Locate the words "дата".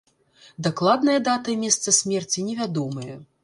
1.29-1.47